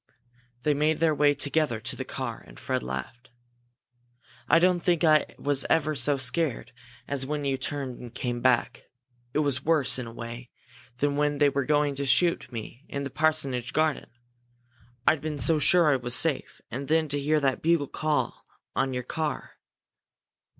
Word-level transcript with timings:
They 0.63 0.73
made 0.73 0.97
their 0.99 1.13
way 1.13 1.35
together 1.35 1.79
to 1.81 1.95
the 1.95 2.03
car, 2.03 2.43
and 2.47 2.59
Fred 2.59 2.81
laughed. 2.81 3.29
"I 4.49 4.57
don't 4.57 4.79
think 4.79 5.03
I 5.03 5.35
was 5.37 5.63
ever 5.69 5.93
so 5.93 6.17
scared 6.17 6.71
as 7.07 7.27
when 7.27 7.45
you 7.45 7.55
turned 7.55 7.99
and 7.99 8.11
came 8.11 8.41
back. 8.41 8.85
It 9.35 9.45
was 9.45 9.63
worse, 9.63 9.99
in 9.99 10.07
a 10.07 10.11
way, 10.11 10.49
than 10.97 11.17
when 11.17 11.37
they 11.37 11.49
were 11.49 11.65
going 11.65 11.93
to 11.97 12.05
shoot 12.07 12.51
me 12.51 12.83
in 12.89 13.03
the 13.03 13.11
parsonage 13.11 13.73
garden. 13.73 14.09
I'd 15.05 15.21
been 15.21 15.37
so 15.37 15.59
sure 15.59 15.91
I 15.93 15.97
was 15.97 16.15
safe 16.15 16.61
and 16.71 16.87
then 16.87 17.07
to 17.09 17.19
hear 17.19 17.39
that 17.39 17.61
bugle 17.61 17.85
call 17.85 18.43
on 18.75 18.95
your 18.95 19.03
car!" 19.03 19.51